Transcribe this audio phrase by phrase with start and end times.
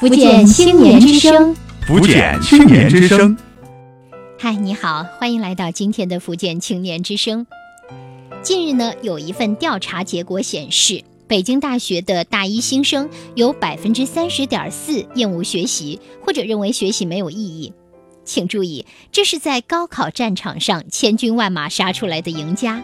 [0.00, 1.54] 福建青年之声，
[1.86, 3.36] 福建青年之声。
[4.36, 7.46] 嗨，你好，欢迎来到今天的福建青年之声。
[8.42, 17.72] 近日呢，有一份调查结果显示，北京大学的大一新生有百分之三十点四厌恶学习，或者认为学习没有意义。
[18.24, 22.82] 请注意，这是在高考战场上千军万马杀出来的赢家。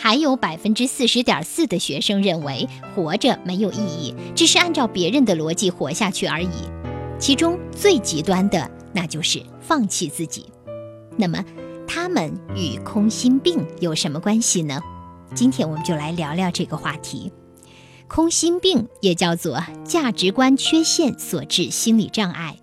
[0.00, 6.48] 还有百分之四十点四的学生认为活着没有意义，只是按照别人的逻辑活下去而已。
[7.18, 10.46] 其中最极端的，那就是放弃自己。
[11.16, 11.44] 那么，
[11.86, 14.80] 他们与空心病有什么关系呢？
[15.34, 17.32] 今天我们就来聊聊这个话题。
[18.06, 22.56] 空心病也叫做价值观缺陷所致心理障碍。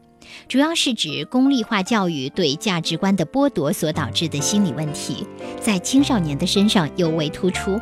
[0.48, 5.26] 主要是指功利化教育对价值观的剥夺所导致的心理问题，
[5.60, 7.80] 在青少年的身上尤为突出。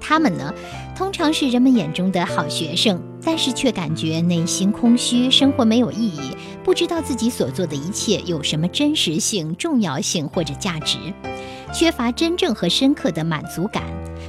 [0.00, 0.52] 他们呢，
[0.96, 10.98] 通常是人们眼中的好学生，但是却感觉内心空虚，生活没有意义，不知道自己所做的一切有什么真实性、重要性或者价值，
[11.72, 13.84] 缺乏真正和深刻的满足感，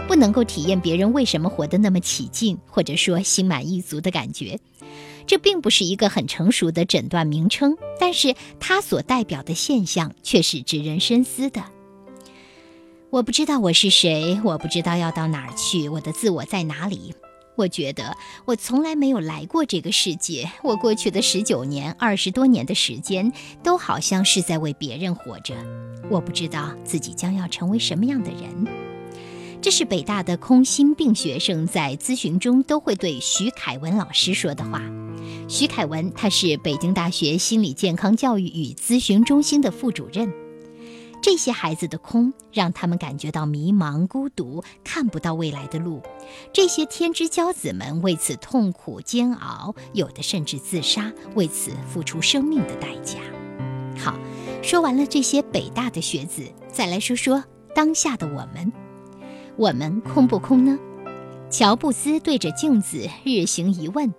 [0.08, 4.60] 不能够体验别人为什么活得那么起劲，或者说心满意足的感觉。
[5.26, 11.64] 这并不是一个很成熟的诊断名称，但是它所代表的现象却是值人深思的。
[13.10, 17.14] 我不知道我是谁，我不知道要到哪儿去，我的自我在哪里？
[17.56, 25.54] 我觉得我从来没有来过这个世界，我过去的十九年、二十多年的时间，都好像是在为别人活着。
[26.10, 28.68] 我不知道自己将要成为什么样的人。
[29.62, 34.82] 这是北大的空心病学生在咨询中都会对徐凯文老师说的话。
[35.48, 40.32] 徐凯文，他是北京大学心理健康教育与咨询中心的副主任。
[41.22, 46.02] 这些孩子的空，让他们感觉到迷茫、孤独，看不到未来的路。
[46.52, 53.20] 这些天之骄子们为此痛苦煎熬，有的甚至自杀，为此付出生命的代价。
[53.98, 54.18] 好，
[54.62, 58.74] 说完了这些北大的学子，再来说说当下的我们。
[59.56, 60.78] 我们空不空呢？
[61.50, 64.14] 乔布斯对着镜子日行一问。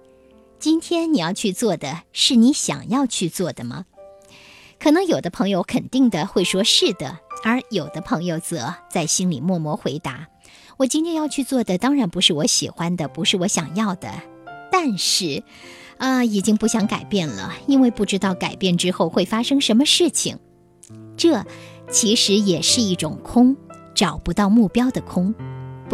[0.58, 3.84] 今天你要去做的是你想要去做的吗？
[4.78, 10.28] 可能有的朋友肯定的会说是的，而有的朋友则在心里默默回答
[10.78, 14.10] ：“我今天要去做的当然不是我喜欢的，不是我想要的。
[14.70, 15.42] 但是，
[15.98, 20.38] 啊，已经不想改变了，因为不知道改变之后会发生什么事情。
[21.16, 21.44] 这
[21.90, 23.56] 其实也是一种空，
[23.94, 25.34] 找不到目标的空。”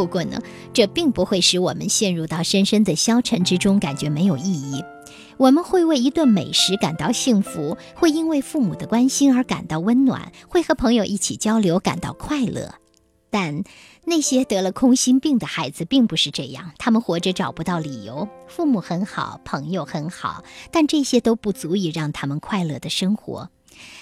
[0.00, 0.40] 不过呢，
[0.72, 4.82] 这并不会使我们陷入到深深的消沉之中，感觉没有意义。
[5.36, 12.76] 我们会为一顿美食感到幸福，会因为父母的关心而感到温暖，会和朋友一起交流感到快乐。
[13.28, 13.62] 但
[14.06, 18.26] 那些得了空心病的孩子并不是这样，他们活着找不到理由。
[18.48, 23.50] 父母很好，朋友很好，但这些都不足以让他们快乐的生活。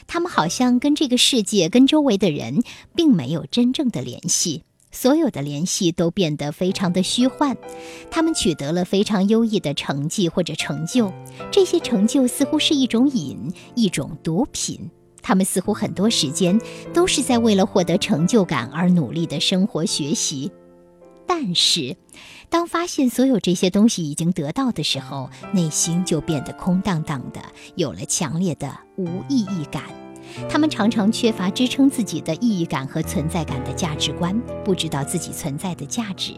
[0.06, 2.62] 他们好像跟这个世界、跟周围的人
[2.94, 4.62] 并没有真正的联系。
[4.90, 7.56] 所有的联系都变得非常的虚幻，
[8.10, 11.12] 他们取得了非常优异的成绩或者成就，
[11.50, 14.90] 这些成就似乎是一种瘾，一种毒品。
[15.20, 16.58] 他们似乎很多时间
[16.94, 20.50] 都是在为了获得成就感而努力的生活学习，
[21.26, 21.94] 但是，
[22.48, 27.42] 当发现所有这些东西已经得到的时候，内心就变得空荡荡的，
[27.74, 29.82] 有了强烈的无意义感。
[30.48, 36.34] 他们常常缺乏支撑自己的意义感和存在感的价值观，不知道自己存在的价值。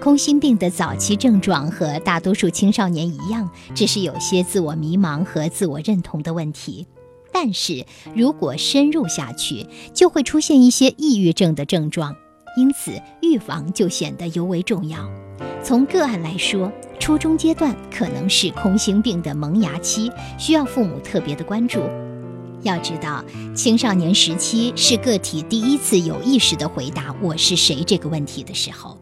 [0.00, 6.86] 空心病的早期症状和大多数青少年一样，只是有些自我迷茫和自我认同的问题。
[7.32, 12.16] 但是如果深入下去，就会出现一些抑郁症的症状，
[12.56, 15.08] 因此预防就显得尤为重要。
[15.62, 21.80] 从个案来说，初中阶段可能是空心病的萌芽期，需要父母特别的关注。
[22.62, 23.24] 要知道，
[23.56, 28.96] 青少年时期是个体第一次有意识地回答“我是谁”这个问题的时候，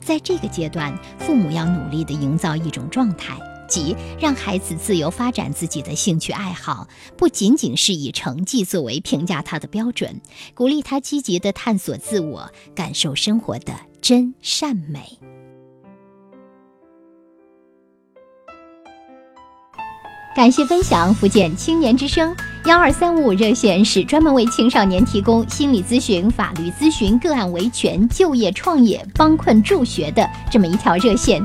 [0.00, 3.38] 在这个阶段，父母要努力地营造一种状态，
[3.68, 10.20] 即让孩子自由发展自己的兴趣爱好，不仅仅是以成绩作为评价他的标准，
[10.52, 15.20] 鼓励他积极地探索自我，感受生活的真善美。
[20.34, 22.34] 感谢分享福建青年之声
[22.66, 31.44] 幺二三五五热线是专门为青少年提供心理咨询法律咨询个案维权就业创业帮困助学的这么一条热线。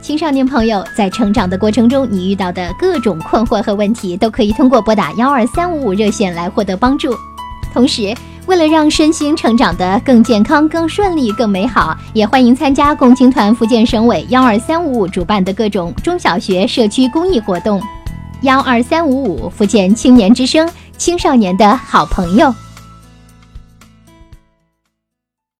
[0.00, 7.12] 青少年朋友在成长的过程中你遇到的各种困惑和问题都可以通过拨打幺二三五五热线来获得帮助。
[7.72, 8.14] 同时
[8.46, 17.82] 为了让身心成长得更健康更顺利更美好也欢迎参加共青团福建省委幺二三五五主办的各种中小学社区公益活动。
[18.42, 22.54] 幺二三五五福建青年之声青少年的好朋友。